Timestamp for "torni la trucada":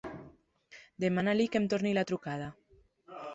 1.75-2.49